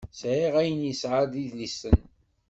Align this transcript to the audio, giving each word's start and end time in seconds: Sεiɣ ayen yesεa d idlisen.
Sεiɣ 0.19 0.53
ayen 0.61 0.85
yesεa 0.87 1.23
d 1.31 1.33
idlisen. 1.43 1.99